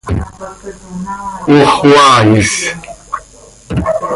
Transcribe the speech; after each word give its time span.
¡Ox 1.55 1.67
xoaa 1.77 2.17
is! 2.37 2.51